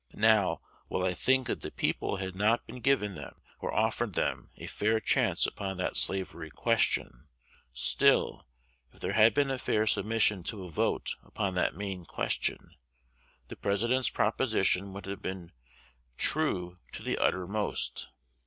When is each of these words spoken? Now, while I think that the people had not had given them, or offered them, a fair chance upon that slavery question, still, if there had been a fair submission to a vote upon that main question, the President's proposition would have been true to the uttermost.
Now, 0.15 0.61
while 0.87 1.05
I 1.05 1.13
think 1.13 1.45
that 1.45 1.61
the 1.61 1.69
people 1.69 2.15
had 2.17 2.33
not 2.33 2.63
had 2.67 2.81
given 2.81 3.13
them, 3.13 3.39
or 3.59 3.71
offered 3.71 4.15
them, 4.15 4.49
a 4.57 4.65
fair 4.65 4.99
chance 4.99 5.45
upon 5.45 5.77
that 5.77 5.95
slavery 5.95 6.49
question, 6.49 7.27
still, 7.71 8.47
if 8.91 8.99
there 8.99 9.13
had 9.13 9.35
been 9.35 9.51
a 9.51 9.59
fair 9.59 9.85
submission 9.85 10.41
to 10.45 10.63
a 10.63 10.71
vote 10.71 11.17
upon 11.23 11.53
that 11.53 11.75
main 11.75 12.05
question, 12.05 12.71
the 13.47 13.55
President's 13.55 14.09
proposition 14.09 14.91
would 14.91 15.05
have 15.05 15.21
been 15.21 15.51
true 16.17 16.77
to 16.93 17.03
the 17.03 17.19
uttermost. 17.19 18.09